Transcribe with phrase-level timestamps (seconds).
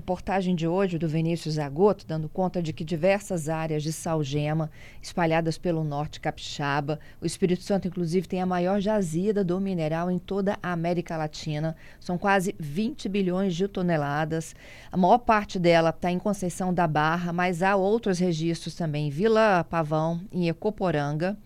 [0.00, 4.70] Reportagem de hoje do Vinícius Agoto, dando conta de que diversas áreas de salgema,
[5.02, 10.18] espalhadas pelo norte capixaba, o Espírito Santo, inclusive, tem a maior jazida do mineral em
[10.18, 11.76] toda a América Latina.
[12.00, 14.54] São quase 20 bilhões de toneladas.
[14.90, 19.10] A maior parte dela está em Conceição da Barra, mas há outros registros também em
[19.10, 21.36] Vila Pavão, em Ecoporanga.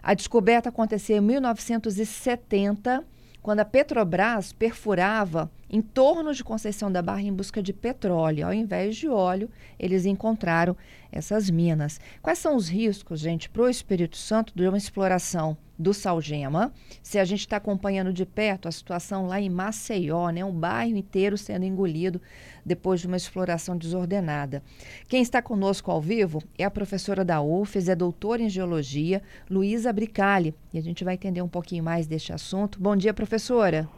[0.00, 3.04] A descoberta aconteceu em 1970
[3.42, 8.46] quando a Petrobras perfurava em torno de Conceição da Barra em busca de petróleo.
[8.46, 10.76] Ao invés de óleo, eles encontraram
[11.12, 12.00] essas minas.
[12.22, 16.72] Quais são os riscos, gente, para o Espírito Santo de uma exploração do Salgema?
[17.02, 20.96] Se a gente está acompanhando de perto a situação lá em Maceió, né, um bairro
[20.96, 22.20] inteiro sendo engolido
[22.64, 24.62] depois de uma exploração desordenada.
[25.08, 29.92] Quem está conosco ao vivo é a professora da UFES, é doutora em geologia, Luísa
[29.92, 32.80] Bricali, e a gente vai entender um pouquinho mais deste assunto.
[32.80, 33.88] Bom dia, professora.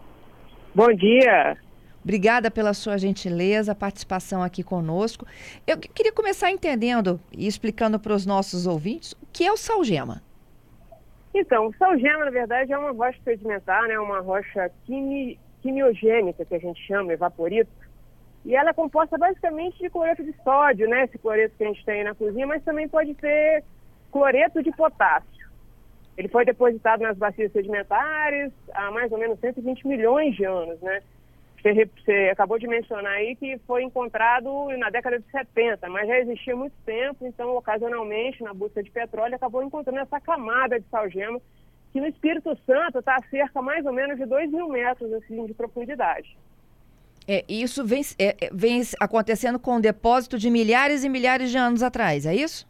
[0.72, 1.56] Bom dia.
[2.02, 5.26] Obrigada pela sua gentileza, participação aqui conosco.
[5.66, 10.22] Eu queria começar entendendo e explicando para os nossos ouvintes o que é o salgema.
[11.34, 16.54] Então, o salgema, na verdade, é uma rocha sedimentar, né, uma rocha quimi, quimiogênica, que
[16.54, 17.70] a gente chama, evaporito.
[18.44, 21.84] E ela é composta basicamente de cloreto de sódio, né, esse cloreto que a gente
[21.84, 23.62] tem na cozinha, mas também pode ter
[24.10, 25.48] cloreto de potássio.
[26.16, 31.00] Ele foi depositado nas bacias sedimentares há mais ou menos 120 milhões de anos, né?
[31.60, 36.18] Você, você, acabou de mencionar aí que foi encontrado na década de 70, mas já
[36.18, 40.86] existia há muito tempo, então, ocasionalmente, na busca de petróleo, acabou encontrando essa camada de
[40.90, 41.38] salgema,
[41.92, 45.44] que no Espírito Santo está a cerca mais ou menos de 2 mil metros assim,
[45.44, 46.36] de profundidade.
[47.28, 51.58] É, isso vem, é, é, vem acontecendo com um depósito de milhares e milhares de
[51.58, 52.66] anos atrás, é isso?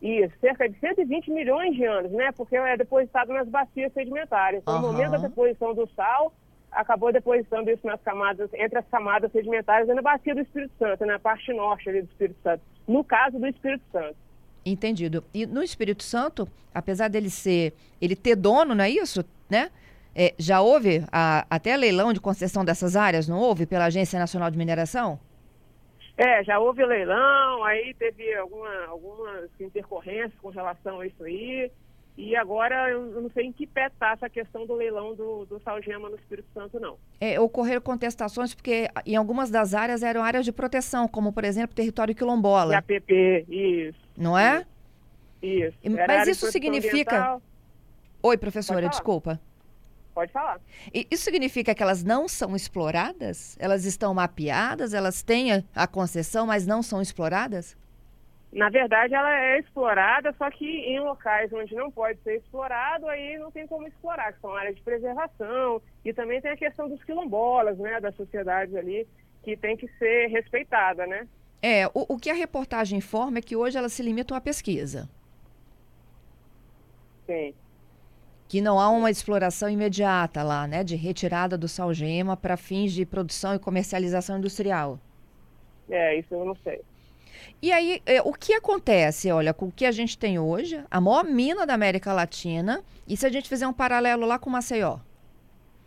[0.00, 2.32] Isso, cerca de 120 milhões de anos, né?
[2.32, 4.60] Porque é depositado nas bacias sedimentares.
[4.62, 4.80] Então, uhum.
[4.80, 6.32] No momento da deposição do sal,
[6.72, 11.18] acabou depositando isso nas camadas, entre as camadas sedimentares na bacia do Espírito Santo, na
[11.18, 12.62] parte norte ali do Espírito Santo.
[12.86, 14.16] No caso do Espírito Santo.
[14.64, 15.24] Entendido.
[15.32, 19.70] E no Espírito Santo, apesar dele ser, ele ter dono, não é isso, né?
[20.14, 24.50] É, já houve a, até leilão de concessão dessas áreas, não houve, pela Agência Nacional
[24.50, 25.18] de Mineração?
[26.16, 31.70] É, já houve leilão, aí teve alguma, algumas intercorrências com relação a isso aí.
[32.20, 35.58] E agora eu não sei em que pé está essa questão do leilão do, do
[35.60, 36.98] Salgema no Espírito Santo, não.
[37.18, 41.74] É, ocorreram contestações porque em algumas das áreas eram áreas de proteção, como por exemplo
[41.74, 42.74] território quilombola.
[42.74, 43.98] E APP, isso.
[44.14, 44.66] Não é?
[45.42, 45.78] Isso.
[46.06, 47.16] Mas isso significa.
[47.16, 47.42] Ambiental.
[48.22, 49.40] Oi, professora, desculpa.
[50.14, 50.60] Pode falar.
[50.92, 53.56] E isso significa que elas não são exploradas?
[53.58, 57.74] Elas estão mapeadas, elas têm a concessão, mas não são exploradas?
[58.52, 63.38] Na verdade, ela é explorada, só que em locais onde não pode ser explorado, aí
[63.38, 67.02] não tem como explorar, que são áreas de preservação, e também tem a questão dos
[67.04, 69.06] quilombolas, né, das sociedades ali,
[69.44, 71.28] que tem que ser respeitada, né?
[71.62, 75.08] É, o, o que a reportagem informa é que hoje elas se limitam à pesquisa.
[77.26, 77.54] Sim.
[78.48, 83.06] Que não há uma exploração imediata lá, né, de retirada do salgema para fins de
[83.06, 84.98] produção e comercialização industrial.
[85.88, 86.80] É, isso eu não sei.
[87.62, 91.00] E aí, é, o que acontece, olha, com o que a gente tem hoje, a
[91.00, 94.98] maior mina da América Latina, e se a gente fizer um paralelo lá com Maceió?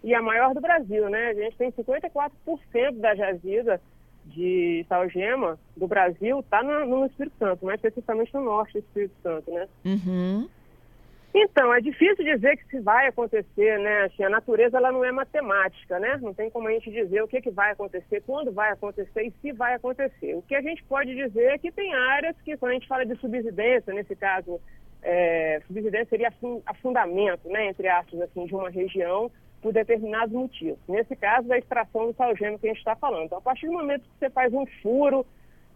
[0.03, 1.29] E a maior do Brasil, né?
[1.29, 2.31] A gente tem 54%
[2.99, 3.79] da jazida
[4.25, 9.15] de salgema do Brasil está no, no Espírito Santo, mais especificamente no norte do Espírito
[9.21, 9.67] Santo, né?
[9.85, 10.47] Uhum.
[11.35, 14.03] Então, é difícil dizer que se vai acontecer, né?
[14.03, 16.19] Assim, a natureza ela não é matemática, né?
[16.21, 19.33] Não tem como a gente dizer o que, que vai acontecer, quando vai acontecer e
[19.41, 20.35] se vai acontecer.
[20.35, 23.03] O que a gente pode dizer é que tem áreas que, quando a gente fala
[23.03, 24.61] de subsidência, nesse caso,
[25.01, 26.31] é, subsidência seria
[26.67, 27.67] afundamento, né?
[27.67, 30.77] Entre aspas, assim, de uma região por determinados motivos.
[30.87, 33.25] Nesse caso, da extração do salgema que a gente está falando.
[33.25, 35.25] Então, a partir do momento que você faz um furo,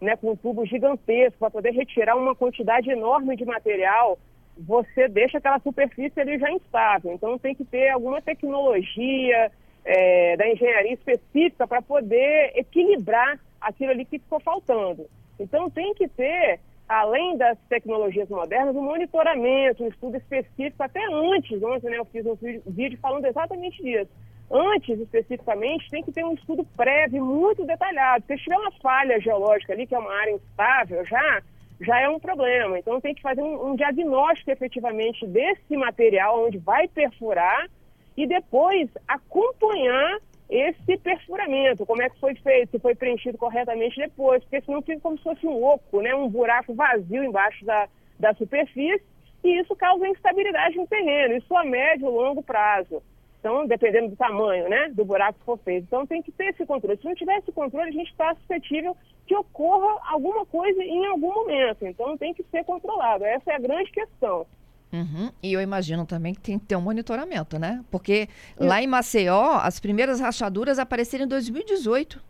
[0.00, 4.16] né, com um tubo gigantesco para poder retirar uma quantidade enorme de material
[4.58, 7.12] você deixa aquela superfície ali já instável.
[7.12, 9.50] Então tem que ter alguma tecnologia
[9.84, 15.08] é, da engenharia específica para poder equilibrar aquilo ali que ficou faltando.
[15.38, 21.62] Então tem que ter, além das tecnologias modernas, um monitoramento, um estudo específico, até antes,
[21.62, 22.36] ontem né, eu fiz um
[22.66, 24.10] vídeo falando exatamente disso.
[24.50, 28.24] Antes, especificamente, tem que ter um estudo prévio muito detalhado.
[28.26, 31.42] Se tiver uma falha geológica ali, que é uma área instável já,
[31.80, 32.78] já é um problema.
[32.78, 37.68] Então tem que fazer um, um diagnóstico efetivamente desse material onde vai perfurar
[38.16, 40.18] e depois acompanhar
[40.50, 45.00] esse perfuramento, como é que foi feito, se foi preenchido corretamente depois, porque senão fica
[45.00, 47.86] como se fosse um oco, né, um buraco vazio embaixo da,
[48.18, 49.04] da superfície,
[49.44, 53.02] e isso causa instabilidade no terreno, isso a médio e longo prazo.
[53.38, 55.84] Então, dependendo do tamanho, né, do buraco que for feito.
[55.84, 56.98] Então, tem que ter esse controle.
[56.98, 58.96] Se não tiver esse controle, a gente está suscetível
[59.28, 61.86] que ocorra alguma coisa em algum momento.
[61.86, 63.24] Então, tem que ser controlado.
[63.24, 64.46] Essa é a grande questão.
[64.90, 65.30] Uhum.
[65.42, 67.84] E eu imagino também que tem que ter um monitoramento, né?
[67.90, 68.26] Porque
[68.58, 72.24] lá em Maceió, as primeiras rachaduras apareceram em 2018.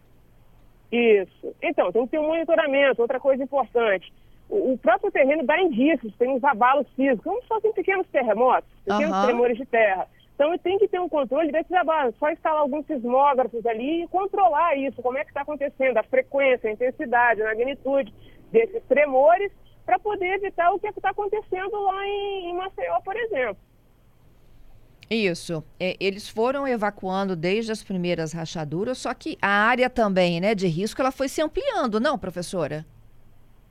[0.91, 1.55] Isso.
[1.62, 3.01] Então, tem que ter um monitoramento.
[3.01, 4.12] Outra coisa importante,
[4.49, 8.69] o, o próprio terreno dá indícios, tem uns abalos físicos, como se fossem pequenos terremotos,
[8.85, 9.25] pequenos uhum.
[9.25, 10.09] tremores de terra.
[10.38, 12.14] Então, tem que ter um controle desses abalos.
[12.17, 16.70] Só instalar alguns sismógrafos ali e controlar isso, como é que está acontecendo, a frequência,
[16.70, 18.14] a intensidade, a magnitude
[18.52, 19.50] desses tremores,
[19.85, 23.56] para poder evitar o que está acontecendo lá em, em Maceió, por exemplo.
[25.11, 25.64] Isso.
[25.81, 30.69] É, eles foram evacuando desde as primeiras rachaduras, só que a área também, né, de
[30.69, 32.87] risco, ela foi se ampliando, não, professora?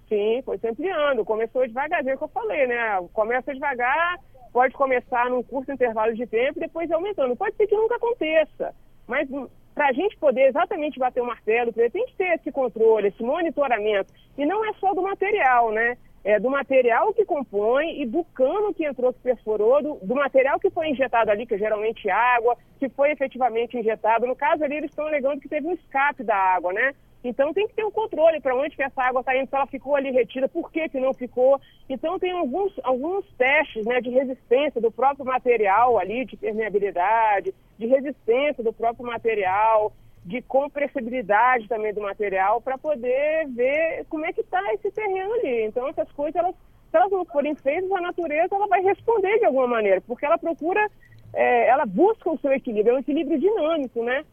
[0.09, 1.23] Sim, foi se ampliando.
[1.23, 2.99] Começou devagarzinho, que eu falei, né?
[3.13, 4.19] Começa devagar,
[4.57, 7.35] pode começar num curto intervalo de tempo e depois aumentando.
[7.35, 8.73] Pode ser que nunca aconteça,
[9.05, 9.29] mas
[9.75, 14.11] para a gente poder exatamente bater o martelo, tem que ter esse controle, esse monitoramento.
[14.35, 15.95] E não é só do material, né?
[16.23, 20.59] É do material que compõe e do cano que entrou, que perforou, do, do material
[20.59, 24.25] que foi injetado ali, que é geralmente água, que foi efetivamente injetado.
[24.25, 26.95] No caso ali, eles estão alegando que teve um escape da água, né?
[27.23, 29.67] Então tem que ter um controle para onde que essa água está indo, se ela
[29.67, 31.59] ficou ali retida, por que, que não ficou.
[31.89, 37.87] Então tem alguns, alguns testes né, de resistência do próprio material ali, de permeabilidade, de
[37.87, 39.91] resistência do próprio material,
[40.23, 45.63] de compressibilidade também do material, para poder ver como é que está esse terreno ali.
[45.63, 46.53] Então essas coisas, elas,
[46.91, 50.37] se elas não forem feitas, a natureza ela vai responder de alguma maneira, porque ela
[50.37, 50.87] procura,
[51.33, 54.23] é, ela busca o seu equilíbrio, é um equilíbrio dinâmico, né?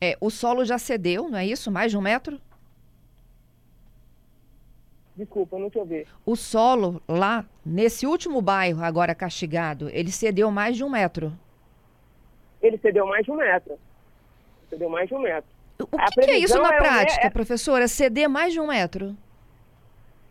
[0.00, 1.70] É, o solo já cedeu, não é isso?
[1.70, 2.40] Mais de um metro?
[5.16, 6.06] Desculpa, não te ouvi.
[6.26, 11.32] O solo lá, nesse último bairro agora castigado, ele cedeu mais de um metro.
[12.60, 13.78] Ele cedeu mais de um metro.
[14.68, 15.48] Cedeu mais de um metro.
[15.78, 17.30] O que, que é isso na é prática, um...
[17.30, 17.88] professora?
[17.88, 19.16] Ceder mais de um metro?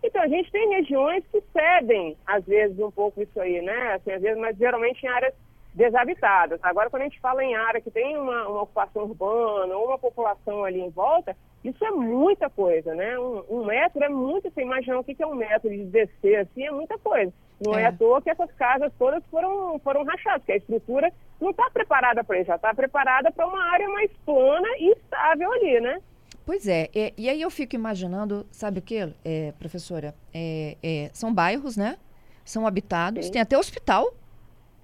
[0.03, 3.93] Então, a gente tem regiões que cedem, às vezes, um pouco isso aí, né?
[3.93, 5.33] Assim, às vezes, mas geralmente em áreas
[5.75, 6.59] desabitadas.
[6.63, 9.99] Agora, quando a gente fala em área que tem uma, uma ocupação urbana ou uma
[9.99, 13.19] população ali em volta, isso é muita coisa, né?
[13.19, 16.65] Um, um metro é muito, você imagina o que é um metro de descer assim,
[16.65, 17.33] é muita coisa.
[17.59, 21.11] Não é, é à toa que essas casas todas foram, foram rachadas, porque a estrutura
[21.39, 25.51] não está preparada para isso, já está preparada para uma área mais plana e estável
[25.51, 25.99] ali, né?
[26.45, 30.13] Pois é, e, e aí eu fico imaginando, sabe o que, é, professora?
[30.33, 31.97] É, é, são bairros, né?
[32.45, 33.31] São habitados, Sim.
[33.31, 34.13] tem até hospital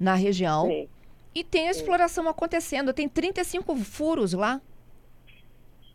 [0.01, 0.65] na região.
[0.65, 0.89] Sim.
[1.33, 2.29] E tem a exploração Sim.
[2.31, 4.59] acontecendo, tem 35 furos lá.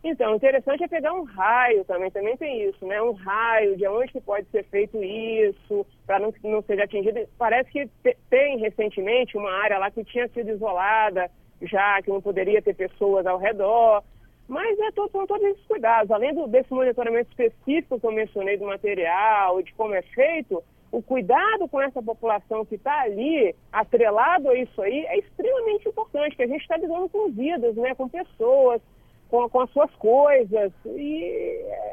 [0.03, 3.01] Então, interessante é pegar um raio também, também tem isso, né?
[3.01, 7.27] Um raio de onde que pode ser feito isso, para não, não seja atingido.
[7.37, 7.89] Parece que
[8.29, 11.29] tem recentemente uma área lá que tinha sido isolada,
[11.61, 14.01] já que não poderia ter pessoas ao redor.
[14.47, 16.09] Mas é, todo, são todos esses cuidados.
[16.09, 21.01] Além do, desse monitoramento específico que eu mencionei do material, de como é feito, o
[21.01, 26.43] cuidado com essa população que está ali, atrelado a isso aí, é extremamente importante, que
[26.43, 28.81] a gente está lidando com vidas, né, com pessoas,
[29.29, 31.23] com, com as suas coisas, e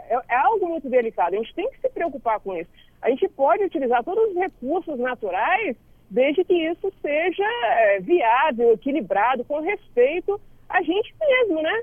[0.08, 1.34] é, é, algo muito delicado.
[1.34, 2.70] A gente tem que se preocupar com isso.
[3.02, 5.76] A gente pode utilizar todos os recursos naturais,
[6.08, 11.82] desde que isso seja é, viável, equilibrado, com respeito a gente mesmo, né?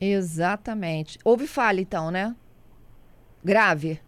[0.00, 1.18] Exatamente.
[1.24, 2.34] Houve falha, então, né?
[3.42, 4.00] Grave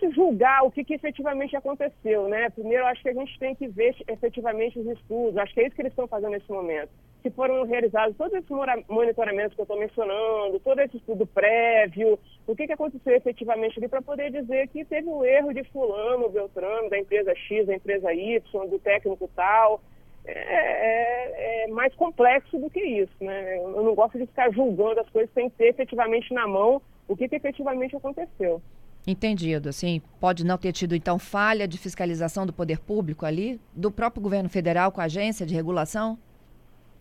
[0.00, 2.48] difícil julgar o que, que, efetivamente aconteceu, né?
[2.50, 5.76] Primeiro, acho que a gente tem que ver efetivamente os estudos, acho que é isso
[5.76, 6.90] que eles estão fazendo nesse momento.
[7.22, 8.48] Se foram realizados todos esses
[8.88, 13.88] monitoramentos que eu estou mencionando, todo esse estudo prévio, o que, que aconteceu efetivamente ali
[13.88, 18.12] para poder dizer que teve um erro de fulano, Beltrano, da empresa X, da empresa
[18.14, 19.82] Y, do técnico tal.
[20.22, 23.56] É, é, é, mais complexo do que isso, né?
[23.56, 27.26] Eu não gosto de ficar julgando as coisas sem ter efetivamente na mão o que,
[27.26, 28.60] que efetivamente aconteceu.
[29.06, 29.68] Entendido.
[29.68, 34.22] Assim, pode não ter tido, então, falha de fiscalização do poder público ali, do próprio
[34.22, 36.18] governo federal com a agência de regulação?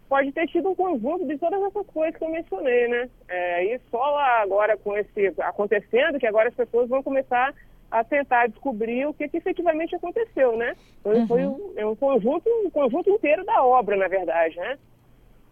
[0.08, 3.10] Pode ter tido um conjunto de todas essas coisas que eu mencionei, né?
[3.28, 7.54] É, e só lá agora com esse acontecendo, que agora as pessoas vão começar
[7.92, 10.76] a tentar descobrir o que, que efetivamente aconteceu, né?
[11.00, 11.28] Então, uhum.
[11.28, 14.78] foi um, é um conjunto, um conjunto inteiro da obra, na verdade, né?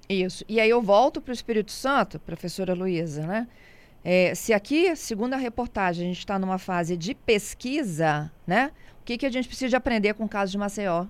[0.09, 0.45] Isso.
[0.47, 3.47] E aí eu volto para o Espírito Santo, professora Luísa, né?
[4.09, 8.71] É, se aqui, segundo a reportagem, a gente está numa fase de pesquisa, né?
[9.01, 11.07] O que, que a gente precisa aprender com o caso de Maceió?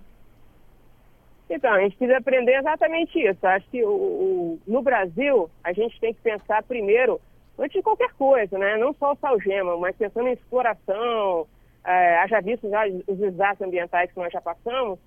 [1.48, 3.46] Então, a gente precisa aprender exatamente isso.
[3.46, 7.22] Acho que o, o, no Brasil, a gente tem que pensar primeiro,
[7.60, 8.78] antes de qualquer coisa, né?
[8.78, 11.46] Não só o salgema, mas pensando em exploração,
[11.86, 14.98] é, haja visto já os desastres ambientais que nós já passamos,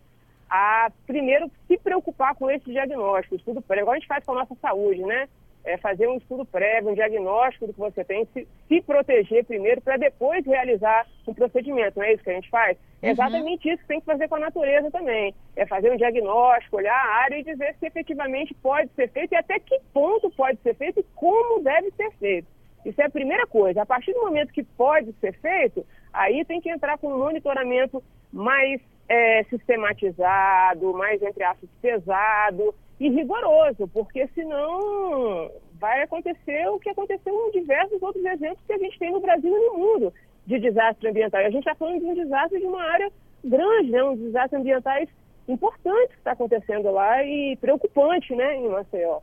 [0.49, 4.37] a, primeiro, se preocupar com esse diagnóstico, estudo prévio, igual a gente faz com a
[4.37, 5.29] nossa saúde, né?
[5.65, 9.81] É fazer um estudo prévio, um diagnóstico do que você tem, se, se proteger primeiro
[9.81, 12.79] para depois realizar um procedimento, não é isso que a gente faz?
[13.03, 13.13] É uhum.
[13.13, 15.35] exatamente isso que tem que fazer com a natureza também.
[15.57, 19.37] É fazer um diagnóstico, olhar a área e dizer se efetivamente pode ser feito e
[19.37, 22.49] até que ponto pode ser feito e como deve ser feito.
[22.85, 23.83] Isso é a primeira coisa.
[23.83, 28.03] A partir do momento que pode ser feito, aí tem que entrar com um monitoramento
[28.33, 36.91] mais é, sistematizado, mais, entre aspas, pesado e rigoroso, porque senão vai acontecer o que
[36.91, 40.13] aconteceu em diversos outros exemplos que a gente tem no Brasil e no mundo
[40.47, 41.41] de desastre ambiental.
[41.41, 43.11] E a gente está falando de um desastre de uma área
[43.43, 44.05] grande, né?
[44.05, 45.09] um desastre ambientais
[45.49, 49.21] importante que está acontecendo lá e preocupante né, em Maceió.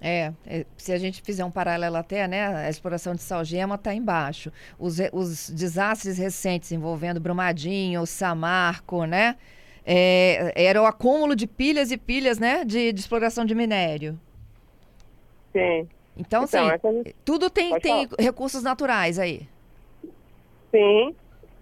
[0.00, 3.94] É, é, se a gente fizer um paralelo até, né, a exploração de salgema está
[3.94, 4.52] embaixo.
[4.76, 9.36] Os, os desastres recentes envolvendo Brumadinho, Samarco, né,
[9.84, 14.18] é, era o acúmulo de pilhas e pilhas, né, de, de exploração de minério.
[15.52, 15.88] Sim.
[16.16, 19.48] Então, então assim, tudo tem, tem recursos naturais aí.
[20.70, 21.14] Sim.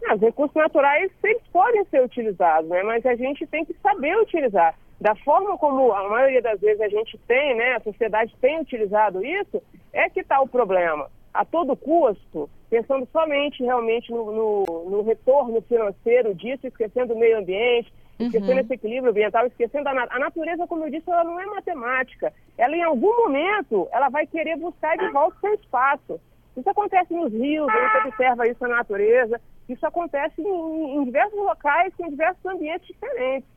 [0.02, 4.16] Não, os recursos naturais, eles podem ser utilizados, né, mas a gente tem que saber
[4.16, 8.60] utilizar da forma como a maioria das vezes a gente tem, né, a sociedade tem
[8.60, 9.62] utilizado isso,
[9.92, 11.10] é que está o problema.
[11.32, 17.38] A todo custo, pensando somente realmente no, no, no retorno financeiro disso, esquecendo o meio
[17.38, 17.90] ambiente,
[18.26, 18.58] esquecendo uhum.
[18.58, 22.32] esse equilíbrio ambiental, esquecendo a, a natureza, como eu disse, ela não é matemática.
[22.56, 26.20] Ela, em algum momento, ela vai querer buscar de volta seu espaço.
[26.56, 31.38] Isso acontece nos rios, a gente observa isso na natureza, isso acontece em, em diversos
[31.38, 33.48] locais, em diversos ambientes diferentes.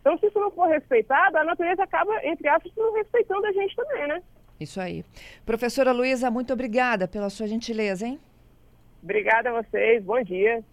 [0.00, 3.76] Então, se isso não for respeitado, a natureza acaba, entre aspas, não respeitando a gente
[3.76, 4.22] também, né?
[4.58, 5.04] Isso aí.
[5.44, 8.18] Professora Luísa, muito obrigada pela sua gentileza, hein?
[9.02, 10.64] Obrigada a vocês, bom dia.